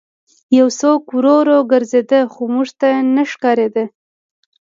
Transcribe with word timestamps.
یو 0.57 0.67
څوک 0.79 1.01
ورو 1.17 1.35
ورو 1.41 1.57
ګرځېده 1.71 2.19
خو 2.33 2.43
موږ 2.53 2.69
ته 2.79 2.89
نه 3.15 3.23
ښکارېده 3.31 3.83